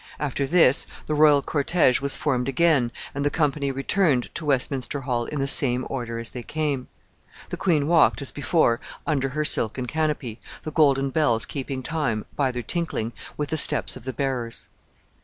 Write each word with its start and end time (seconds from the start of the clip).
After 0.19 0.47
this, 0.47 0.87
the 1.05 1.13
royal 1.13 1.43
cortége 1.43 2.01
was 2.01 2.15
formed 2.15 2.49
again, 2.49 2.91
and 3.13 3.23
the 3.23 3.29
company 3.29 3.69
returned 3.69 4.33
to 4.33 4.45
Westminster 4.45 5.01
Hall 5.01 5.25
in 5.25 5.37
the 5.39 5.45
same 5.45 5.85
order 5.91 6.17
as 6.17 6.31
they 6.31 6.41
came. 6.41 6.87
The 7.49 7.57
queen 7.57 7.85
walked, 7.85 8.19
as 8.19 8.31
before, 8.31 8.79
under 9.05 9.29
her 9.29 9.45
silken 9.45 9.85
canopy, 9.85 10.39
the 10.63 10.71
golden 10.71 11.11
bells 11.11 11.45
keeping 11.45 11.83
time, 11.83 12.25
by 12.35 12.49
their 12.49 12.63
tinkling, 12.63 13.13
with 13.37 13.49
the 13.51 13.57
steps 13.57 13.95
of 13.95 14.05
the 14.05 14.13
bearers. 14.13 14.67